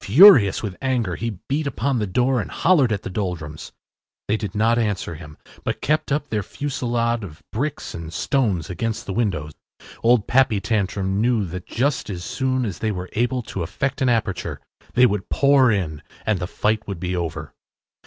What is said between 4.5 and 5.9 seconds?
not answer him, but